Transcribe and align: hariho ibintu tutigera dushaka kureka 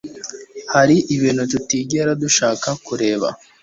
hariho 0.73 1.01
ibintu 1.15 1.41
tutigera 1.51 2.11
dushaka 2.21 2.67
kureka 2.85 3.29